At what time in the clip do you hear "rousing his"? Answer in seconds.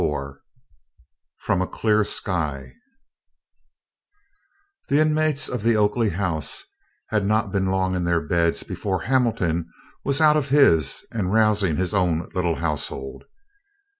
11.31-11.93